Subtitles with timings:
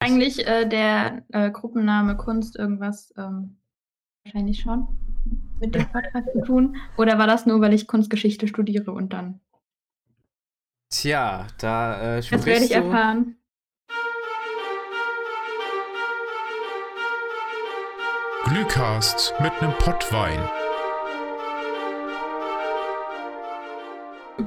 [0.00, 3.58] Eigentlich äh, der äh, Gruppenname Kunst irgendwas ähm,
[4.24, 4.88] wahrscheinlich schon
[5.60, 6.76] mit dem Vortrag zu tun?
[6.96, 9.40] Oder war das nur, weil ich Kunstgeschichte studiere und dann?
[10.88, 12.76] Tja, da äh, Das werde ich du.
[12.76, 13.36] erfahren.
[18.44, 20.40] Glühcast mit nem Pottwein.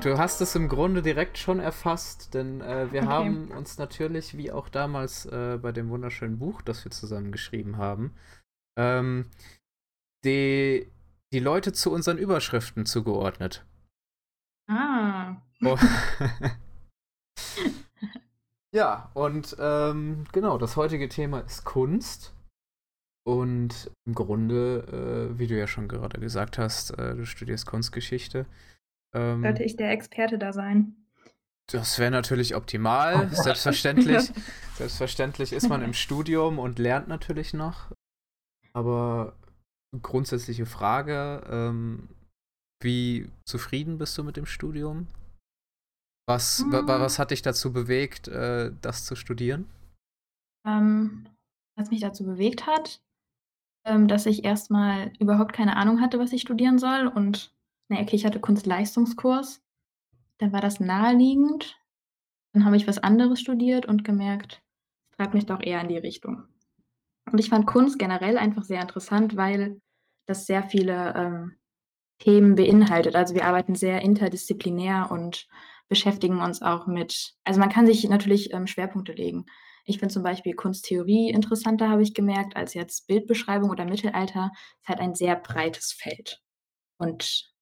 [0.02, 3.10] Du hast es im Grunde direkt schon erfasst, denn äh, wir Okay.
[3.10, 7.78] haben uns natürlich, wie auch damals äh, bei dem wunderschönen Buch, das wir zusammen geschrieben
[7.78, 8.14] haben,
[8.78, 9.30] ähm,
[10.26, 10.92] die,
[11.32, 13.66] die Leute zu unseren Überschriften zugeordnet.
[14.70, 15.36] Ah.
[15.64, 15.78] Oh.
[18.74, 22.34] ja, und ähm, genau, das heutige Thema ist Kunst.
[23.26, 28.46] Und im Grunde, äh, wie du ja schon gerade gesagt hast, äh, du studierst Kunstgeschichte.
[29.14, 30.96] Ähm, Sollte ich der Experte da sein?
[31.72, 33.30] das wäre natürlich optimal.
[33.34, 34.32] Selbstverständlich.
[34.76, 37.92] Selbstverständlich ist man im Studium und lernt natürlich noch.
[38.74, 39.36] Aber
[40.02, 42.10] grundsätzliche Frage, ähm,
[42.82, 45.08] wie zufrieden bist du mit dem Studium?
[46.28, 47.02] Was, wa- wa- Hm.
[47.02, 49.70] was hat dich dazu bewegt, äh, das zu studieren?
[50.68, 51.28] Ähm,
[51.78, 53.02] was mich dazu bewegt hat,
[53.86, 57.08] ähm, dass ich erstmal überhaupt keine Ahnung hatte, was ich studieren soll.
[57.08, 57.53] Und,
[57.90, 59.62] na okay, ich hatte Kunstleistungskurs.
[60.38, 61.78] Dann war das naheliegend.
[62.54, 64.62] Dann habe ich was anderes studiert und gemerkt,
[65.12, 66.44] es treibt mich doch eher in die Richtung.
[67.32, 69.82] Und ich fand Kunst generell einfach sehr interessant, weil
[70.28, 71.58] das sehr viele ähm,
[72.20, 73.16] Themen beinhaltet.
[73.16, 75.48] Also wir arbeiten sehr interdisziplinär und
[75.90, 79.46] beschäftigen uns auch mit, also man kann sich natürlich ähm, Schwerpunkte legen.
[79.86, 84.52] Ich finde zum Beispiel Kunsttheorie interessanter, habe ich gemerkt, als jetzt Bildbeschreibung oder Mittelalter.
[84.82, 86.42] Es halt ein sehr breites Feld.
[86.98, 87.53] Und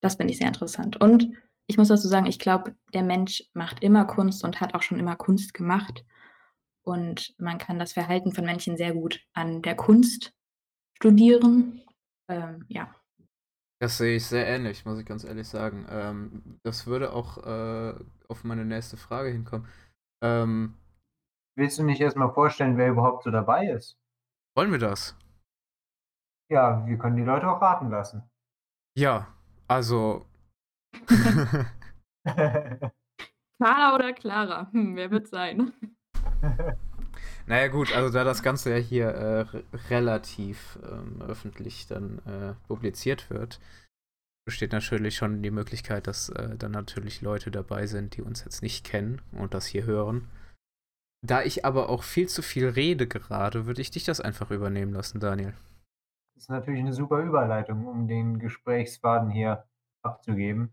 [0.00, 1.00] das finde ich sehr interessant.
[1.00, 1.30] Und
[1.66, 4.98] ich muss dazu sagen, ich glaube, der Mensch macht immer Kunst und hat auch schon
[4.98, 6.04] immer Kunst gemacht.
[6.82, 10.32] Und man kann das Verhalten von Menschen sehr gut an der Kunst
[10.96, 11.82] studieren.
[12.28, 12.94] Ähm, ja.
[13.80, 15.86] Das sehe ich sehr ähnlich, muss ich ganz ehrlich sagen.
[15.90, 17.94] Ähm, das würde auch äh,
[18.28, 19.68] auf meine nächste Frage hinkommen.
[20.22, 20.74] Ähm,
[21.56, 23.98] Willst du nicht erstmal vorstellen, wer überhaupt so dabei ist?
[24.56, 25.16] wollen wir das?
[26.50, 28.28] Ja, wir können die Leute auch raten lassen.
[28.96, 29.28] Ja,
[29.68, 30.26] also.
[32.24, 34.70] Clara oder Clara?
[34.72, 35.72] Hm, wer wird sein?
[37.46, 42.54] Naja gut, also da das Ganze ja hier äh, re- relativ ähm, öffentlich dann äh,
[42.66, 43.58] publiziert wird,
[44.46, 48.62] besteht natürlich schon die Möglichkeit, dass äh, dann natürlich Leute dabei sind, die uns jetzt
[48.62, 50.28] nicht kennen und das hier hören.
[51.26, 54.92] Da ich aber auch viel zu viel rede gerade, würde ich dich das einfach übernehmen
[54.92, 55.54] lassen, Daniel.
[56.38, 59.66] Das ist natürlich eine super Überleitung, um den Gesprächsfaden hier
[60.02, 60.72] abzugeben.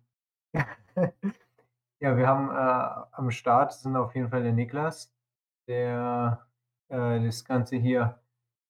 [0.54, 5.12] ja, wir haben äh, am Start sind auf jeden Fall der Niklas,
[5.68, 6.46] der
[6.90, 8.20] äh, das Ganze hier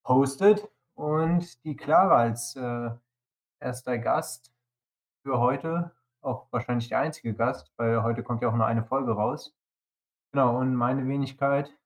[0.08, 2.92] hostet und die Clara als äh,
[3.60, 4.54] erster Gast
[5.22, 5.92] für heute,
[6.22, 9.54] auch wahrscheinlich der einzige Gast, weil heute kommt ja auch nur eine Folge raus.
[10.32, 11.78] Genau, und meine Wenigkeit,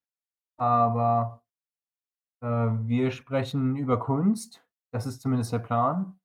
[0.58, 1.42] aber
[2.42, 4.64] äh, wir sprechen über Kunst.
[4.91, 6.19] Das ist zumindest der Plan.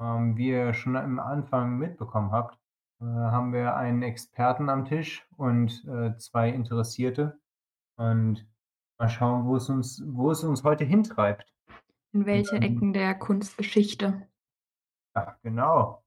[0.00, 2.58] Ähm, wie ihr schon am Anfang mitbekommen habt,
[3.00, 7.40] äh, haben wir einen Experten am Tisch und äh, zwei Interessierte.
[7.96, 8.46] Und
[9.00, 11.52] mal schauen, wo es uns, wo es uns heute hintreibt.
[12.12, 12.62] In welche Ähm.
[12.62, 14.28] Ecken der Kunstgeschichte?
[15.14, 16.04] Ach, genau.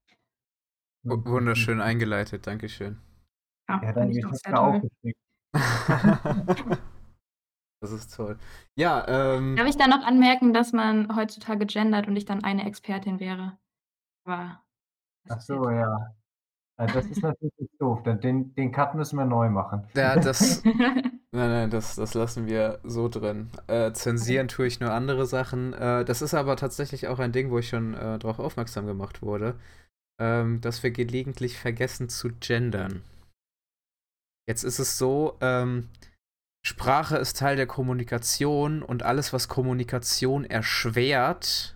[1.04, 3.02] W wunderschön eingeleitet, Dankeschön.
[3.68, 4.82] Ja, Ja, dann ich ich auch sehr toll.
[7.82, 8.38] das ist toll.
[8.76, 9.56] Ja, ähm.
[9.56, 13.58] Darf ich da noch anmerken, dass man heutzutage gendert und ich dann eine Expertin wäre?
[14.26, 14.62] Aber
[15.30, 16.14] Ach so, ja.
[16.80, 18.04] Ja, Das ist natürlich doof.
[18.04, 19.88] Den, den Cut müssen wir neu machen.
[19.96, 20.64] Ja, das,
[21.34, 23.52] Nein, nein, das, das lassen wir so drin.
[23.68, 25.72] Äh, zensieren tue ich nur andere Sachen.
[25.74, 29.22] Äh, das ist aber tatsächlich auch ein Ding, wo ich schon äh, darauf aufmerksam gemacht
[29.22, 29.58] wurde,
[30.20, 33.02] ähm, dass wir gelegentlich vergessen zu gendern.
[34.46, 35.88] Jetzt ist es so, ähm,
[36.64, 41.76] Sprache ist Teil der Kommunikation und alles, was Kommunikation erschwert,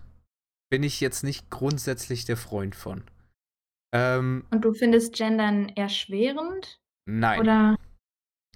[0.70, 3.02] bin ich jetzt nicht grundsätzlich der Freund von.
[3.92, 6.80] Ähm, Und du findest Gendern erschwerend?
[7.08, 7.40] nein.
[7.40, 7.76] Oder?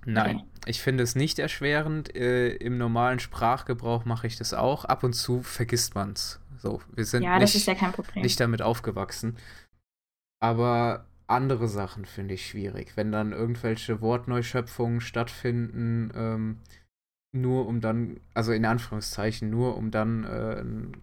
[0.07, 0.47] Nein, Okay.
[0.67, 2.15] ich finde es nicht erschwerend.
[2.17, 4.85] Äh, Im normalen Sprachgebrauch mache ich das auch.
[4.87, 6.41] Ab und zu vergisst man es.
[6.59, 8.23] So, wir sind Ja, das nicht, ist ja kein Problem.
[8.23, 9.37] nicht damit aufgewachsen.
[10.41, 12.97] Aber andere Sachen finde ich schwierig.
[12.97, 16.59] Wenn dann irgendwelche Wortneuschöpfungen stattfinden, ähm,
[17.33, 20.97] nur um dann, also in Anführungszeichen, nur um dann äh, ein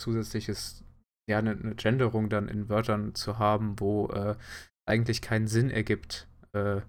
[0.00, 0.84] zusätzliches,
[1.28, 4.36] ja, eine, eine Genderung dann in Wörtern zu haben, wo äh,
[4.88, 6.80] eigentlich keinen Sinn ergibt, äh,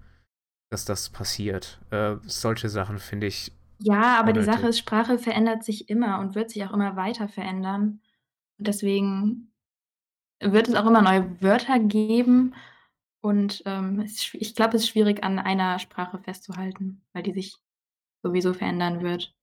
[0.72, 1.80] dass das passiert.
[1.90, 4.56] Äh, solche Sachen finde ich Ja, aber die Unnötig.
[4.56, 8.02] Sache ist, Sprache verändert sich immer und wird sich auch immer weiter verändern.
[8.60, 9.52] Und deswegen
[10.42, 12.54] wird es auch immer neue Wörter geben
[13.24, 17.56] und, ähm, es ich glaube, es ist schwierig, an einer Sprache festzuhalten, weil die sich
[18.22, 19.34] sowieso verändern wird.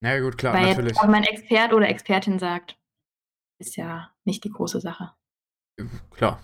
[0.00, 1.02] Na ja, gut, klar, Weil jetzt natürlich.
[1.02, 2.78] wenn man Expert oder Expertin sagt,
[3.60, 5.12] ist ja nicht die große Sache.
[6.10, 6.40] Klar.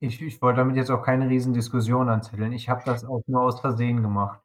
[0.00, 2.52] Ich ich wollte damit jetzt auch keine Riesendiskussion anzetteln.
[2.52, 4.40] Ich habe das auch nur aus Versehen gemacht.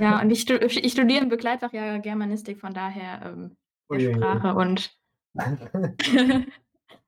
[0.00, 3.56] Ja, und ich stu ich studiere im Begleitfach ja Germanistik, von daher, ähm,
[3.88, 4.14] ui.
[4.14, 4.98] Sprache und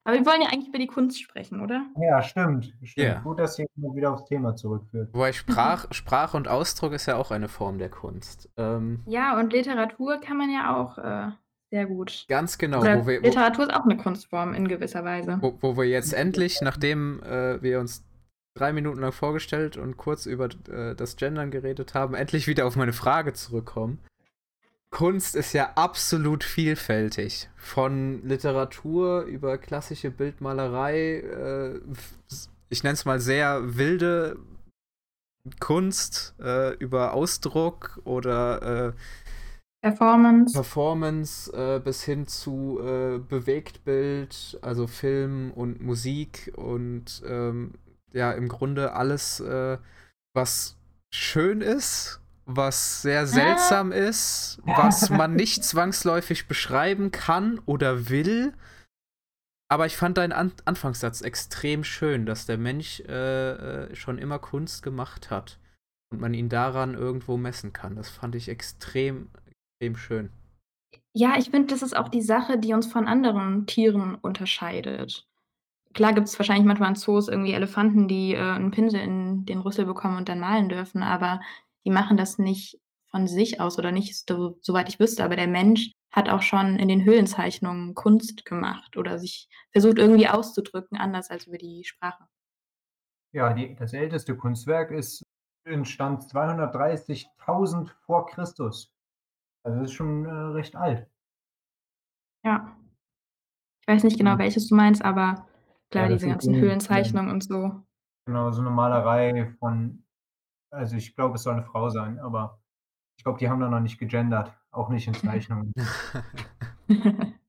[0.05, 1.87] aber wir wollen ja eigentlich über die Kunst sprechen, oder?
[2.01, 3.07] Ja, stimmt, stimmt.
[3.07, 3.21] Ja.
[3.21, 5.11] Gut, dass ihr immer wieder aufs Thema zurückführt.
[5.13, 8.49] Wobei Sprach Sprache und Ausdruck ist ja auch eine Form der Kunst.
[8.57, 11.31] Ähm, Ja, und Literatur kann man ja auch, äh,
[11.71, 15.39] sehr gut ganz genau, wo wir wo Literatur ist auch 'ne Kunstform in gewisser Weise.
[15.41, 18.05] wo wo wir jetzt endlich, nachdem, äh, wir uns
[18.59, 22.77] 3 Minuten lang vorgestellt und kurz über äh, das Gendern geredet haben, endlich wieder auf
[22.77, 23.99] meine Frage zurückkommen.
[24.93, 27.49] Kunst ist ja absolut vielfältig.
[27.57, 31.81] Von Literatur über klassische Bildmalerei, äh,
[32.69, 34.39] ich nenne es mal sehr wilde
[35.59, 38.93] Kunst, äh, über Ausdruck oder, äh
[39.83, 40.53] Performance.
[40.53, 47.73] Performance, äh, bis hin zu, äh, Bewegtbild, also Film und Musik und, ähm,
[48.13, 49.43] ja, im Grunde alles,
[50.35, 50.77] was
[51.15, 52.22] schön ist,
[52.57, 53.27] was sehr Ah.
[53.27, 58.53] seltsam ist, was man nicht zwangsläufig beschreiben kann oder will.
[59.71, 63.53] Aber ich fand deinen An Anfangssatz extrem schön, dass der Mensch, äh,
[63.87, 65.59] äh, schon immer Kunst gemacht hat
[66.13, 67.97] und man ihn daran irgendwo messen kann.
[67.97, 69.31] Das fand ich extrem,
[69.81, 70.31] extrem schön.
[71.15, 75.27] Ja, ich finde, das ist auch die Sache, die uns von anderen Tieren unterscheidet.
[75.95, 79.85] Klar gibt's wahrscheinlich manchmal in Zoos irgendwie Elefanten, die, äh, 'n Pinsel in den Rüssel
[79.87, 81.41] bekommen und dann malen dürfen, aber
[81.85, 82.81] die machen das nicht
[83.11, 86.77] von sich aus oder nicht so soweit ich wüsste, aber der Mensch hat auch schon
[86.79, 92.27] in den Höhlenzeichnungen Kunst gemacht oder sich versucht, irgendwie auszudrücken, anders als über die Sprache.
[93.35, 95.23] Ja, die das älteste Kunstwerk ist
[95.65, 98.93] entstand 230.000 vor Christus.
[99.65, 101.09] Also, das ist schon, äh, recht alt.
[102.45, 102.77] Ja.
[103.83, 104.39] Ich weiß nicht genau, Mhm.
[104.39, 105.47] welches du meinst, aber
[105.95, 107.83] Ja, klar, das diese ganzen Höhlenzeichnungen und so.
[108.27, 110.02] Genau, so 'ne Malerei von
[110.73, 112.61] also, ich glaube, es soll 'ne Frau sein, aber
[113.19, 115.73] ich glaube, die haben da noch nicht gegendert, auch nicht in Zeichnungen.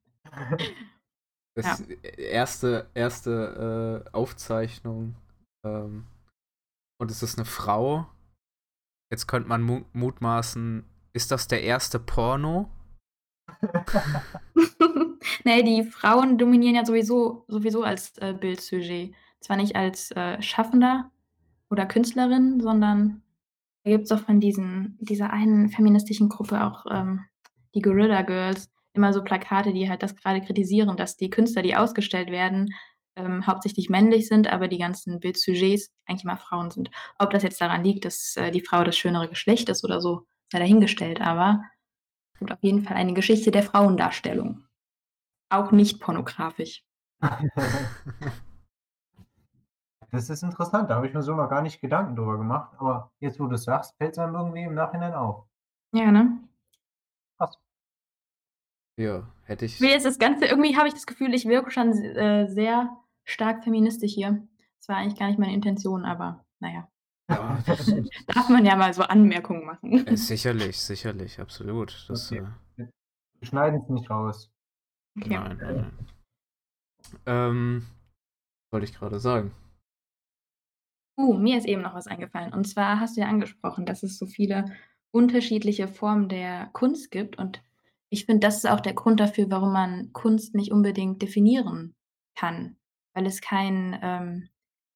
[1.64, 1.78] Ja.
[1.78, 5.16] Das e erste erste, äh, Aufzeichnung,
[5.64, 6.08] ähm,
[7.00, 8.08] und es ist 'ne Frau.
[9.12, 12.70] Jetzt könnte man mu mutmaßen, ist das der erste Porno?
[15.46, 19.16] Ne, die Frauen dominieren ja sowieso sowieso als, äh, Bildsujet.
[19.42, 21.12] Zwar nicht als, äh, Schaffender
[21.74, 23.24] oder Künstlerin, sondern
[23.84, 27.26] da gibt's doch von diesen dieser einen feministischen Gruppe auch, ähm,
[27.76, 31.76] die Guerrilla Girls, immer so Plakate, die halt das grade kritisieren, dass die Künstler, die
[31.76, 32.70] ausgestellt werden,
[33.16, 36.92] ähm, hauptsächlich männlich sind, aber die ganzen Bildsujets eigentlich immer Frauen sind.
[37.18, 40.28] Ob das jetzt daran liegt, dass, äh, die Frau das schönere Geschlecht ist oder so,
[40.52, 41.64] sei dahingestellt, aber
[42.34, 44.66] es gibt auf jeden Fall eine Geschichte der Frauendarstellung.
[45.50, 46.84] Auch nicht pornografisch.
[50.14, 53.12] Das ist interessant, da habe ich mir so noch gar nicht Gedanken drüber gemacht, aber
[53.20, 55.48] jetzt, wo du's sagst, fällt's einem irgendwie im Nachhinein auf.
[55.92, 56.38] Ja, ne?
[57.40, 57.58] Krass.
[58.96, 61.94] Ja, hätte ich Mir ist das Ganze irgendwie habe ich das Gefühl, ich wirke schon
[61.94, 64.48] äh, sehr stark feministisch hier.
[64.78, 66.88] Das war eigentlich gar nicht meine Intention, aber na ja.
[67.28, 70.06] Darf man ja mal so Anmerkungen machen.
[70.06, 72.06] Äh, sicherlich, sicherlich, absolut.
[72.08, 72.44] Das, Okay.
[72.44, 72.92] äh Wir
[73.40, 74.52] wir schneiden's nicht raus.
[75.18, 75.40] Okay.
[75.40, 76.08] Nein, nein, nein.
[77.26, 77.88] Ähm,
[78.72, 79.52] wollte ich grade sagen?
[81.16, 82.54] Uh, mir ist eben noch was eingefallen.
[82.54, 84.66] Und zwar hast du ja angesprochen, dass es so viele
[85.12, 87.62] unterschiedliche Formen der Kunst gibt und
[88.10, 91.96] ich finde, das ist auch der Grund dafür, warum man Kunst nicht unbedingt definieren
[92.36, 92.78] kann,
[93.16, 94.50] weil es keinen, ähm,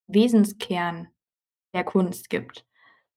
[0.08, 1.08] Wesenskern
[1.74, 2.66] der Kunst gibt,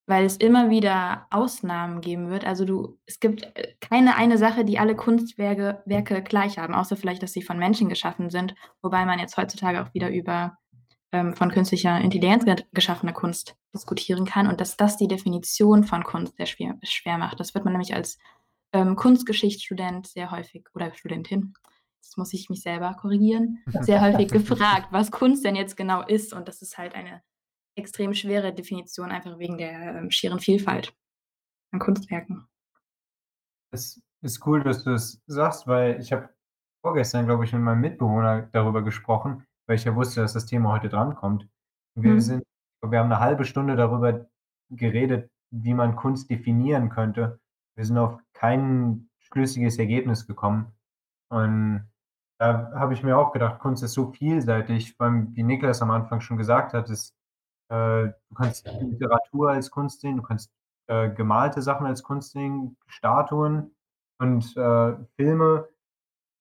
[0.06, 2.44] weil es immer wieder Ausnahmen geben wird.
[2.44, 6.96] Also, du es gibt, äh, keine eine Sache, die alle Kunstwerke Werke gleich haben, außer
[6.96, 10.58] vielleicht, dass sie von Menschen geschaffen sind, wobei man jetzt heutzutage auch wieder über,
[11.12, 16.04] ähm, von künstlicher Intelligenz ge geschaffene Kunst diskutieren kann und dass das die Definition von
[16.04, 17.40] Kunst sehr schwer schwer macht.
[17.40, 18.18] Das wird man nämlich als,
[18.72, 21.54] ähm, Kunstgeschichtsstudent sehr häufig oder Studentin,
[22.02, 26.32] jetzt muss ich mich selber korrigieren, sehr häufig gefragt, was Kunst denn jetzt genau ist
[26.32, 27.22] und das ist halt eine
[27.76, 30.94] extrem schwere Definition, einfach wegen der, ähm, schieren Vielfalt
[31.72, 32.46] an Kunstwerken.
[33.72, 36.28] Es ist cool, dass du das sagst, weil ich habe
[36.82, 40.72] vorgestern, glaube ich, mit meinem Mitbewohner darüber gesprochen, weil ich ja wusste, dass das Thema
[40.72, 41.48] heute drankommt.
[41.96, 42.20] Wir Mhm.
[42.20, 42.44] sind
[42.84, 44.26] wir haben 'ne 1/2 Stunde darüber
[44.70, 47.40] geredet, wie man Kunst definieren könnte
[47.76, 50.74] wir sind auf kein schlüssiges Ergebnis gekommen.
[51.30, 51.90] Und
[52.40, 56.20] da habe ich mir auch gedacht, Kunst ist so vielseitig, beim wie Niklas am Anfang
[56.22, 57.14] schon gesagt hat, ist,
[57.70, 60.52] äh, du kannst Literatur als Kunst sehen, du kannst,
[60.88, 63.74] äh, gemalte Sachen als Kunst sehen, Statuen
[64.20, 65.68] und, äh, Filme,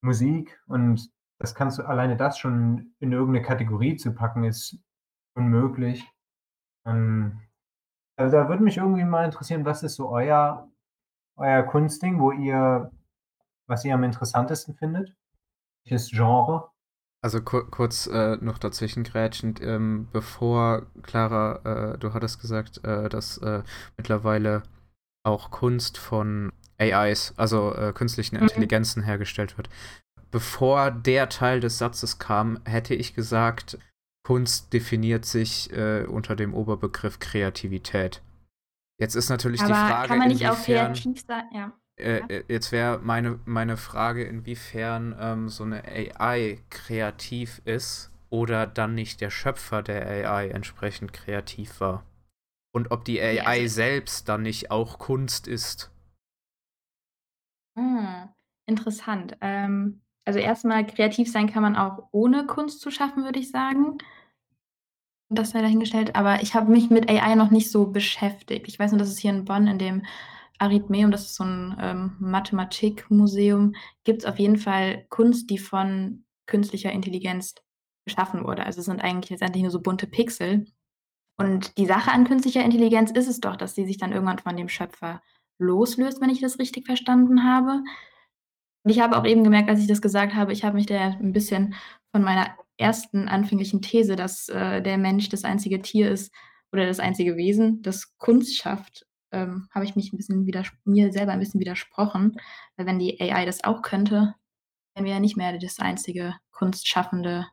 [0.03, 4.77] Musik und das kannst du alleine das schon in irgend 'ne Kategorie zu packen, ist
[5.35, 6.05] unmöglich.
[6.85, 7.41] Ähm,
[8.17, 10.69] also, da würde mich irgendwie mal interessieren, was ist so euer
[11.37, 12.91] euer Kunstding, wo ihr
[13.67, 15.15] was ihr am interessantesten findet?
[15.85, 16.71] Welches Genre?
[17.21, 23.37] Also ku kurz äh, noch dazwischengrätschend, ähm, bevor Clara, äh, du hattest gesagt, äh, dass
[23.39, 23.63] äh,
[23.97, 24.63] mittlerweile
[25.23, 28.43] auch Kunst von AIs, also äh, künstlichen Mhm.
[28.43, 29.69] Intelligenzen hergestellt wird.
[30.31, 33.77] Bevor der Teil des Satzes kam, hätte ich gesagt,
[34.23, 38.21] Kunst definiert sich äh, unter dem Oberbegriff Kreativität.
[38.99, 41.45] Jetzt ist natürlich die Aber Frage, kann man nicht auch inwiefern kreativ sein?
[41.53, 41.71] Ja.
[41.97, 42.25] äh, Ja.
[42.27, 48.93] äh, jetzt wäre meine, meine Frage, inwiefern ähm, so eine AI kreativ ist oder dann
[48.95, 52.05] nicht der Schöpfer der AI entsprechend kreativ war.
[52.71, 55.91] Und ob die Ja, AI also selbst dann nicht auch Kunst ist.
[57.77, 58.29] Hm,
[58.67, 59.37] interessant.
[59.41, 63.97] Ähm, also erstmal kreativ sein kann man auch ohne Kunst zu schaffen, würde ich sagen.
[65.31, 68.67] Das sei dahingestellt, aber ich habe mich mit AI noch nicht so beschäftigt.
[68.67, 70.01] Ich weiß nur, dass es hier in Bonn in dem
[70.57, 76.91] Arithmeum, das ist so 'n, ähm, Mathematikmuseum, gibt's auf jeden Fall Kunst, die von künstlicher
[76.91, 77.53] Intelligenz
[78.05, 78.65] geschaffen wurde.
[78.65, 80.65] Also, es sind eigentlich letztendlich nur so bunte Pixel.
[81.37, 84.57] Und die Sache an künstlicher Intelligenz ist es doch, dass sie sich dann irgendwann von
[84.57, 85.21] dem Schöpfer
[85.59, 87.83] loslöst, wenn ich das richtig verstanden habe.
[88.89, 90.95] Und ich habe auch eben gemerkt, als ich das gesagt habe, ich habe mich da
[90.95, 91.75] ja 'n bisschen
[92.11, 96.33] von meiner ersten anfänglichen These, dass, äh, der Mensch das einzige Tier ist
[96.71, 100.43] oder das einzige Wesen, das Kunst schafft, ähm, habe ich mich 'n bisschen
[100.85, 102.35] mir selber ein bisschen widersprochen.
[102.77, 104.33] Weil wenn die AI das auch könnte,
[104.95, 107.47] wären wir ja nicht mehr das einzige kunstschaffende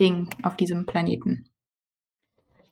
[0.00, 1.48] Ding auf diesem Planeten.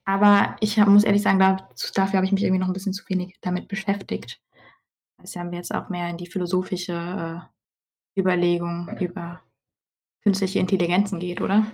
[0.07, 2.93] Aber ich habe muss ehrlich sagen, dazu dafür habe ich mich irgendwie noch 'n bisschen
[2.93, 4.39] zu wenig damit beschäftigt.
[5.23, 7.54] Es ja mir jetzt auch mehr in die philosophische, äh,
[8.17, 9.41] Überlegung über
[10.23, 11.67] künstliche Intelligenzen geht, oder?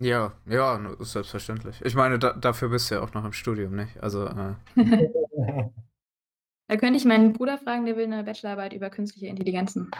[0.00, 1.80] Ja, ja, ist selbstverständlich.
[1.84, 4.00] Ich meine, da dafür bist du ja auch noch im Studium, nicht?
[4.00, 4.54] Also, äh
[6.68, 9.90] Da könnte ich meinen Bruder fragen, der will 'ne Bachelorarbeit über künstliche Intelligenzen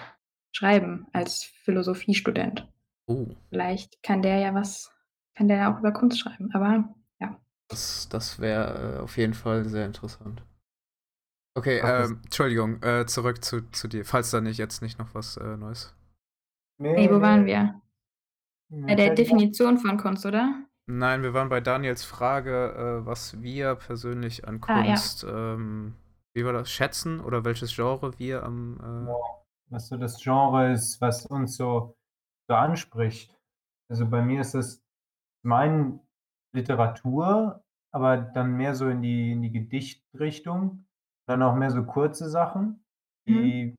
[0.52, 2.68] schreiben als Philosophiestudent.
[3.08, 3.38] Oh.
[3.50, 4.92] Vielleicht kann der ja was
[5.36, 7.40] kann der ja auch über Kunst schreiben, aber ja.
[7.70, 10.42] Das das wäre, äh, auf jeden Fall sehr interessant.
[11.58, 15.36] Okay, ähm, Entschuldigung, äh, zurück zu zu dir, falls da nicht jetzt nicht noch was,
[15.36, 15.94] äh, Neues
[16.80, 17.80] Ne, Ey, wo waren wir?
[18.70, 20.62] Bei der Definition von Kunst, oder?
[20.86, 24.84] Nein, wir waren bei Daniels Frage, äh, was wir persönlich an Ah, ja.
[24.86, 25.94] Kunst, ähm,
[26.34, 29.12] wie war das, schätzen oder welches Genre wir am, äh
[29.70, 31.94] was so das Genre ist, was uns so
[32.48, 33.36] so anspricht.
[33.90, 34.82] Also, bei mir ist es
[35.42, 36.00] zum einen
[36.54, 37.62] Literatur,
[37.92, 40.86] aber dann mehr so in die in die Gedichtrichtung,
[41.28, 42.84] dann auch mehr so kurze Sachen,
[43.26, 43.52] Mhm.
[43.52, 43.74] die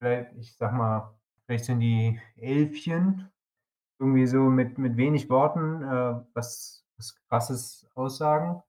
[0.00, 1.14] vielleicht ich sage mal,
[1.46, 3.30] vielleicht sind die Elfchen
[3.98, 8.62] irgendwie so mit mit wenig Worten, äh, was was Krasses aussagen.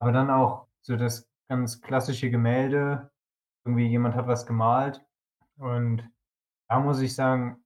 [0.00, 3.10] Aber dann auch so das ganz klassische Gemälde.
[3.66, 5.04] Irgendwie jemand hat was gemalt
[5.58, 6.08] und
[6.68, 7.64] da muss ich sagen,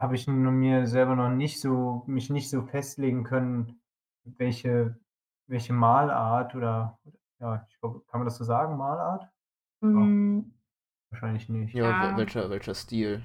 [0.00, 3.80] habe ich mir selber noch nicht so mich nicht so festlegen können,
[4.24, 4.98] welche
[5.48, 6.98] welche Malart oder
[7.40, 9.30] ja, ich glaube, kann man das so sagen, Malart?
[9.94, 10.52] Hm.
[11.10, 11.74] Wahrscheinlich nicht.
[11.74, 12.16] Ja, Ja.
[12.16, 13.24] welcher welcher Stil?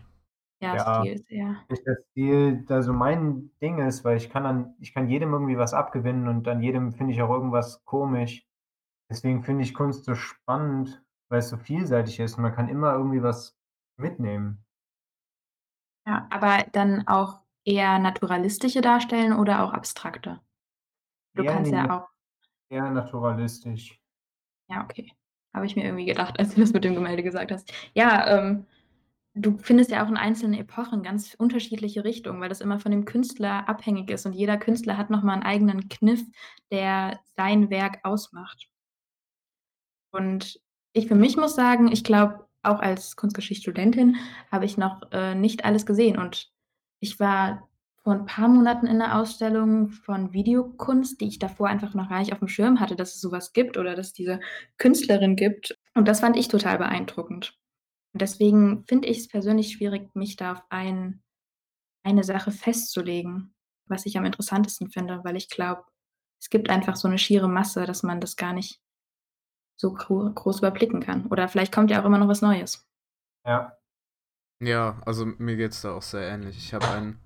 [0.61, 4.45] Ja, Ja, Stil ist eher welcher Stil da so mein Ding ist, weil ich kann
[4.45, 8.45] an ich kann jedem irgendwie was abgewinnen und an jedem finde ich auch irgendwas komisch.
[9.09, 13.23] Deswegen finde ich Kunst so spannend, weil's so vielseitig ist und man kann immer irgendwie
[13.23, 13.57] was
[13.97, 14.65] mitnehmen.
[16.05, 20.39] Ja, aber dann auch eher naturalistische darstellen oder auch abstrakte?
[21.35, 22.09] Du Eher kannst ja auch
[22.69, 23.99] eher naturalistisch.
[24.67, 25.11] Ja, okay.
[25.53, 27.71] Habe ich mir irgendwie gedacht, als du das mit dem Gemälde gesagt hast.
[27.93, 28.65] Ja, ähm,
[29.35, 33.05] du findest ja auch in einzelnen Epochen ganz unterschiedliche Richtungen, weil das immer von dem
[33.05, 36.23] Künstler abhängig ist und jeder Künstler hat noch mal 'n eigenen Kniff,
[36.71, 38.67] der sein Werk ausmacht.
[40.13, 40.59] Und
[40.93, 44.17] ich für mich muss sagen, ich glaube, auch als Kunstgeschichtsstudentin
[44.51, 46.51] habe ich noch, äh, nicht alles gesehen und
[46.99, 47.67] ich war
[48.03, 52.19] vor 'n paar Monaten in 'ner Ausstellung von Videokunst, die ich davor einfach noch gar
[52.19, 54.39] nicht aufm Schirm hatte, dass es so was gibt oder dass es diese
[54.77, 57.57] Künstlerin gibt und das fand ich total beeindruckend.
[58.13, 61.21] Und deswegen finde ich's persönlich schwierig, mich da auf ein
[62.03, 63.55] eine Sache festzulegen,
[63.87, 65.83] was ich am interessantesten finde, weil ich glaube,
[66.41, 68.77] es gibt einfach so 'ne schiere Masse, dass man das gar nicht
[69.79, 71.25] so gro groß überblicken kann.
[71.27, 72.83] Oder vielleicht kommt ja auch immer noch was Neues.
[73.45, 73.77] Ja.
[74.61, 76.57] Ja, also mir geht's da auch sehr ähnlich.
[76.57, 77.19] Ich habe ein,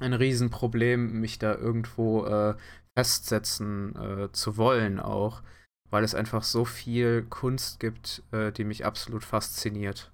[0.00, 2.54] ein Riesenproblem, mich da irgendwo äh,
[2.96, 5.42] festsetzen äh, zu wollen auch,
[5.90, 10.12] weil es einfach so viel Kunst gibt, äh, die mich absolut fasziniert.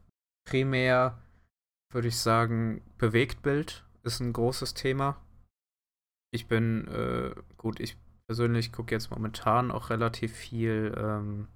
[0.49, 1.18] Primär
[1.92, 5.16] würde ich sagen, Bewegtbild ist ein großes Thema.
[6.32, 7.96] Ich bin, äh, gut, ich
[8.28, 11.49] persönlich gucke jetzt momentan auch relativ viel, ähm,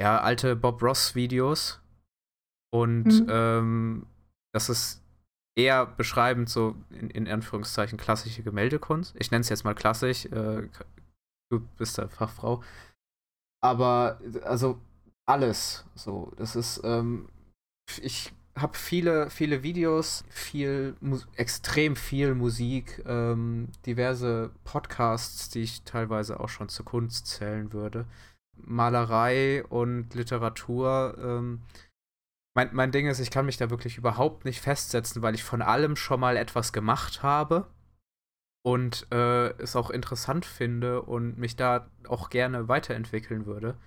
[0.00, 1.80] ja, alte Bob Ross-Videos.
[2.72, 3.26] Und Mhm.
[3.28, 4.06] ähm,
[4.52, 5.02] das ist
[5.56, 9.14] eher beschreibend so in, in Anführungszeichen klassische Gemäldekunst.
[9.18, 10.26] Ich nenne es jetzt mal klassisch.
[10.26, 10.68] Äh,
[11.50, 12.62] du bist da Fachfrau.
[13.62, 14.80] Aber also
[15.26, 16.32] alles so.
[16.36, 17.28] Das ist, ähm,
[18.00, 20.96] ich habe viele, viele Videos, viel,
[21.36, 28.06] extrem viel Musik, ähm, diverse Podcasts, die ich teilweise auch schon zur Kunst zählen würde.
[28.56, 31.16] Malerei und Literatur.
[31.18, 31.62] Ähm,
[32.60, 35.62] mein, mein Ding ist, ich kann mich da wirklich überhaupt nicht festsetzen, weil ich von
[35.62, 37.66] allem schon mal etwas gemacht habe
[38.62, 43.78] und äh, es auch interessant finde und mich da auch gerne weiterentwickeln würde.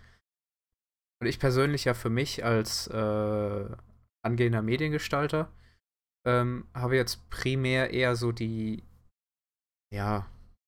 [1.21, 3.65] Und ich persönlich ja für mich als äh,
[4.25, 5.51] angehender Mediengestalter
[6.25, 8.83] ähm, habe jetzt primär eher so die,
[9.93, 10.25] ja,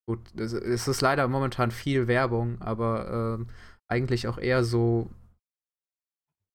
[0.08, 3.48] gut, es, ist leider momentan viel Werbung, aber ähm,
[3.90, 5.10] eigentlich auch eher so,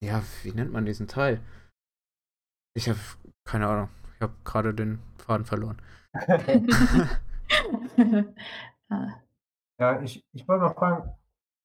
[0.02, 1.40] ja, wie nennt man diesen Teil?
[2.74, 2.98] Ich habe
[3.44, 5.80] keine Ahnung, ich habe gerade den Faden verloren.
[8.92, 9.22] Ah.
[9.78, 11.10] Ja, ich, ich wollte noch fragen,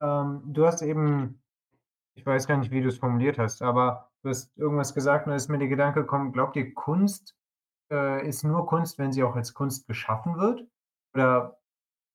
[0.02, 1.42] ähm, du hast eben,
[2.16, 5.32] ich weiß gar nicht, wie du es formuliert hast, aber du hast irgendwas gesagt und
[5.32, 7.36] da ist mir der Gedanke gekommen, glaubt ihr, Kunst
[7.92, 10.68] äh, ist nur Kunst, wenn sie auch als Kunst geschaffen wird?
[11.14, 11.58] Oder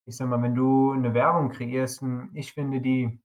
[0.07, 3.21] ich sag mal, wenn du eine Werbung kreierst, ich finde, die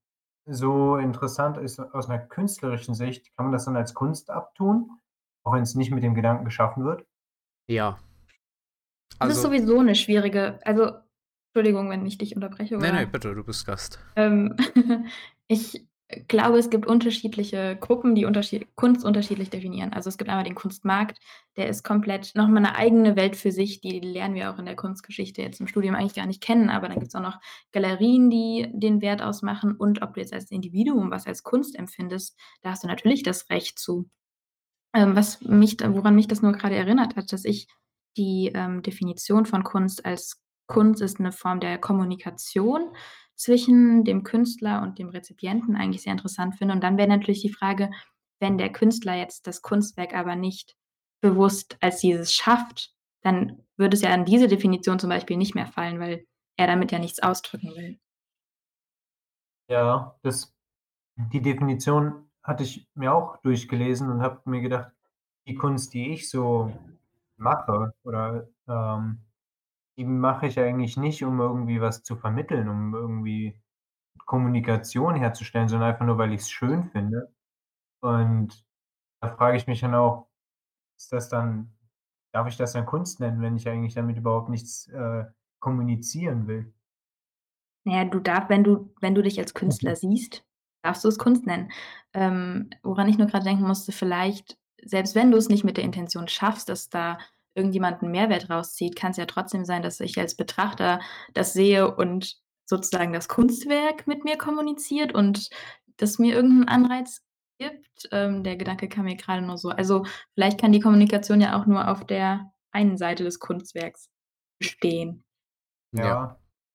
[0.46, 4.90] so interessant ist aus einer künstlerischen Sicht, kann man das dann als Kunst abtun,
[5.44, 7.06] auch wenn es nicht mit dem Gedanken geschaffen wird?
[7.68, 8.00] Ja.
[9.20, 10.92] Das ist Also, sowieso eine schwierige also,
[11.54, 13.06] Entschuldigung, wenn ich dich unterbreche, nee, oder?
[13.06, 14.00] bitte, du bist Gast.
[14.18, 14.56] Ähm,
[15.48, 15.88] ich
[16.28, 19.92] glaube, es gibt unterschiedliche Gruppen, die unterschied Kunst unterschiedlich definieren.
[19.94, 21.20] Also, es gibt einmal den Kunstmarkt,
[21.58, 24.66] der ist komplett noch mal 'ne eigene Welt für sich, die lernen wir auch in
[24.66, 27.40] der Kunstgeschichte jetzt im Studium eigentlich gar nicht kennen, aber dann gibt's auch noch
[27.72, 32.38] Galerien, die den Wert ausmachen und ob du jetzt als Individuum was als Kunst empfindest,
[32.62, 34.10] da hast du natürlich das Recht zu.
[34.96, 37.68] Ähm, was mich woran mich das nur grade erinnert hat, dass ich
[38.18, 42.90] die, ähm, Definition von Kunst als Kunst ist 'ne Form der Kommunikation
[43.36, 46.74] zwischen dem Künstler und dem Rezipienten eigentlich sehr interessant finde.
[46.74, 47.92] Und dann wäre natürlich die Frage,
[48.40, 50.76] wenn der Künstler jetzt das Kunstwerk aber nicht
[51.22, 55.68] bewusst als dieses schafft, dann würde es ja an diese Definition zum Beispiel nicht mehr
[55.68, 56.26] fallen, weil
[56.58, 58.00] er damit ja nichts ausdrücken will.
[59.68, 60.56] Ja, das
[61.16, 64.92] die Definition hatte ich mir auch durchgelesen und habe mir gedacht,
[65.48, 66.72] die Kunst, die ich so
[67.38, 69.25] mache oder, ähm,
[69.98, 73.62] die mache ich eigentlich nicht, um irgendwie was zu vermitteln, um irgendwie
[74.26, 77.34] Kommunikation herzustellen, sondern einfach nur, weil ich's schön finde.
[78.02, 78.66] Und
[79.22, 80.28] da frage ich mich dann auch,
[80.98, 81.76] ist das dann
[82.36, 85.24] darf ich das dann Kunst nennen, wenn ich eigentlich damit überhaupt nichts, äh,
[85.60, 86.74] kommunizieren will?
[87.86, 90.46] Na ja, du darf wenn du wenn du dich als Künstler siehst,
[90.84, 91.72] darfst du es Kunst nennen.
[92.14, 95.86] Ähm, woran ich nur grade denken musste, vielleicht, selbst wenn du es nicht mit der
[95.86, 97.18] Intention schaffst, dass da
[97.56, 101.00] irgendjemand 'n Mehrwert rauszieht, kann's ja trotzdem sein, dass ich als Betrachter
[101.34, 105.50] das sehe und sozusagen das Kunstwerk mit mir kommuniziert und
[105.98, 107.22] das mir irgend 'n Anreiz
[107.60, 108.10] gibt.
[108.12, 109.70] Ähm, der Gedanke kam mir grade nur so.
[109.70, 114.10] Also, vielleicht kann die Kommunikation ja auch nur auf der einen Seite des Kunstwerks
[114.60, 115.24] bestehen.
[115.94, 116.18] Ja.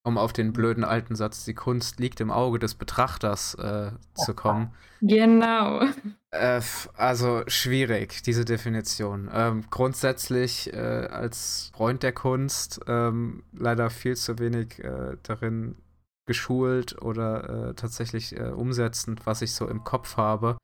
[0.02, 4.34] Um auf den blöden alten Satz, die Kunst liegt im Auge des Betrachters, äh, zu
[4.34, 4.74] kommen.
[5.02, 5.82] Genau.
[6.30, 6.62] Äh,
[6.96, 9.28] also schwierig, diese Definition.
[9.32, 15.76] Ähm, grundsätzlich, äh, als Freund der Kunst, ähm, leider viel zu wenig, äh, darin
[16.26, 20.56] geschult oder, äh, tatsächlich, äh, umsetzend, was ich so im Kopf habe.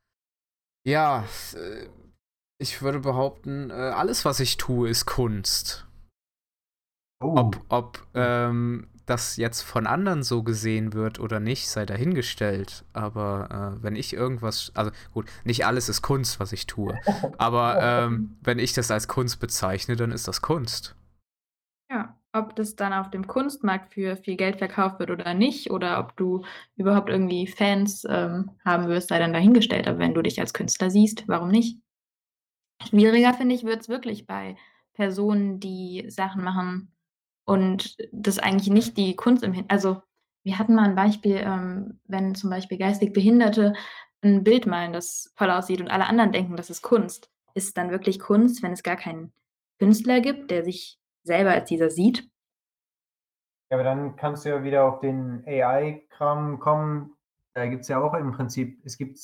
[0.87, 1.89] Ja, äh,
[2.59, 5.87] ich würde behaupten, äh, alles, was ich tue, ist Kunst.
[7.21, 7.35] Oh.
[7.37, 12.85] Ob ob, ähm, das jetzt von anderen so gesehen wird oder nicht, sei dahingestellt.
[12.93, 16.99] Aber, äh, wenn ich irgendwas also gut, nicht alles ist Kunst, was ich tue.
[17.39, 20.97] Aber, ähm, wenn ich das als Kunst bezeichne, dann ist das Kunst.
[21.89, 26.01] Ja, ob das dann auf dem Kunstmarkt für viel Geld verkauft wird oder nicht oder
[26.01, 29.87] ob du überhaupt irgendwie Fans, ähm, haben wirst, sei dann dahingestellt.
[29.87, 31.79] Aber wenn du dich als Künstler siehst, warum nicht?
[32.89, 34.57] Schwieriger, finde ich, wird's wirklich bei
[34.95, 36.93] Personen, die Sachen machen
[37.47, 40.03] und das eigentlich nicht die Kunst im Hin also,
[40.45, 43.75] wir hatten mal 'n Beispiel, ähm, wenn zum Beispiel geistig Behinderte
[44.25, 47.31] 'n Bild malen, das toll aussieht und alle anderen denken, das ist Kunst.
[47.55, 49.33] ist dann wirklich Kunst, wenn es gar keinen
[49.81, 52.29] Künstler gibt, der sich selber als dieser sieht?
[53.71, 57.17] Ja, aber dann kannst du ja wieder auf den AI-Kram kommen.
[57.55, 59.19] Da gibt's ja auch im Prinzip es gibt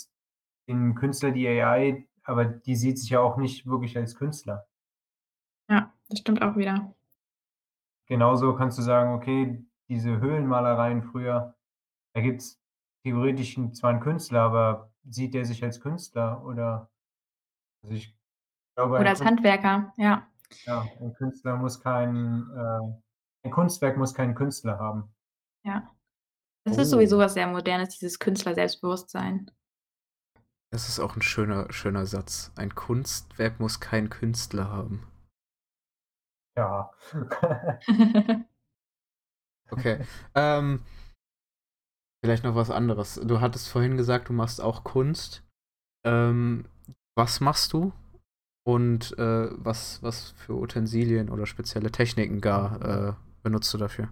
[0.69, 4.67] den Künstler, die AI, aber die sieht sich ja auch nicht wirklich als Künstler.
[5.69, 6.95] Ja, das stimmt auch wieder.
[8.09, 11.55] Genauso kannst du sagen, okay, diese Höhlenmalereien früher,
[12.15, 12.61] da gibt's
[13.05, 16.91] theoretisch 'n zwar 'n Künstler, aber sieht der sich als Künstler oder
[17.83, 18.17] also, ich
[18.77, 20.27] glaube, Oder ein als Künst Handwerker, ja.
[20.67, 22.79] Ja, ein Künstler muss kein äh,
[23.45, 25.12] ein Kunstwerk muss keinen Künstler haben.
[25.65, 25.88] Ja.
[26.65, 27.21] Das ist sowieso Oh.
[27.21, 29.51] was sehr Modernes, dieses Künstler-Selbstbewusstsein.
[30.73, 32.51] Das ist auch 'n schöner schöner Satz.
[32.57, 35.03] Ein Kunstwerk muss keinen Künstler haben.
[36.57, 36.91] Ja.
[39.71, 40.05] Okay.
[40.35, 40.83] Ähm
[42.25, 43.21] vielleicht noch was anderes.
[43.25, 45.43] Du hattest vorhin gesagt, du machst auch Kunst.
[46.07, 46.67] Ähm,
[47.17, 47.93] was machst du?
[48.65, 54.09] Und, äh, was was für Utensilien oder spezielle Techniken gar, äh, benutzt du dafür?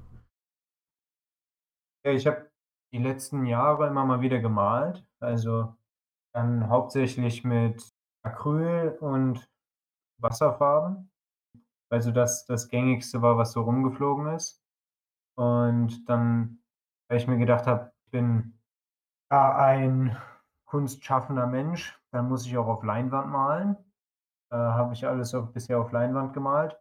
[2.04, 2.50] Ja, ich habe
[2.92, 5.76] die letzten Jahre immer mal wieder gemalt, also,
[6.34, 7.92] dann hauptsächlich mit
[8.24, 9.48] Acryl und
[10.20, 11.10] Wasserfarben,
[11.90, 14.62] weil so das das Gängigste war, was so rumgeflogen ist.
[15.36, 16.60] Und dann,
[17.08, 18.58] weil ich mir gedacht habe, ich bin,
[19.32, 20.16] ja, ein
[20.66, 23.76] kunstschaffender Mensch, dann muss ich auch auf Leinwand malen.
[24.52, 26.78] Äh, habe ich alles auf bisher auf Leinwand gemalt.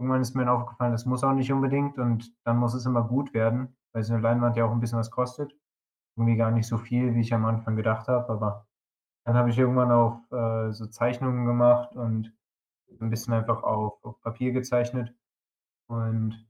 [0.00, 3.34] Irgendwann ist mir aufgefallen, das muss auch nicht unbedingt und dann muss es immer gut
[3.34, 5.54] werden, weil so 'ne Leinwand ja auch 'n bisschen was kostet.
[6.16, 8.66] Irgendwie gar nicht so viel, wie ich am Anfang gedacht habe, aber
[9.26, 12.34] dann habe ich irgendwann auch, äh, so Zeichnungen gemacht und
[13.02, 15.14] 'n bisschen einfach auf auf Papier gezeichnet
[15.88, 16.46] und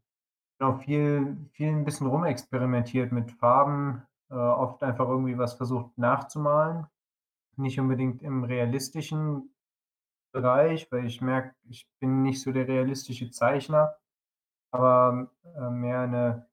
[0.60, 6.86] auch viel viel 'n bisschen rumexperimentiert mit Farben, äh, oft einfach irgendwie was versucht nachzumalen.
[7.56, 9.54] Nicht unbedingt im realistischen
[10.32, 13.96] Bereich, weil ich merke, ich bin nicht so der realistische Zeichner,
[14.72, 16.46] aber, äh, mehr 'ne